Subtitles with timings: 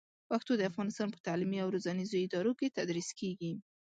[0.29, 3.51] پښتو د افغانستان په تعلیمي او روزنیزو ادارو کې تدریس کېږي.